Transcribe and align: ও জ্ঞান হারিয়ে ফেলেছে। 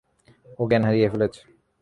ও 0.59 0.61
জ্ঞান 0.69 0.83
হারিয়ে 0.87 1.11
ফেলেছে। 1.13 1.41